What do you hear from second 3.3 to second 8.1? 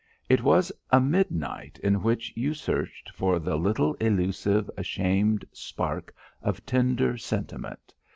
the little elusive, ashamed spark of tender sentiment.